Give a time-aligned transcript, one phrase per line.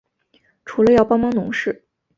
[0.65, 1.85] 除了要帮忙农事